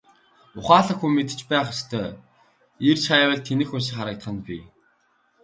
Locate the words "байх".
1.49-1.67